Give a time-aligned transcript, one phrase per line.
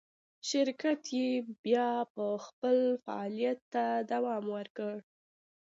[0.49, 1.29] شرکت یې
[1.63, 4.93] بیا هم خپل فعالیت ته دوام ورکړ.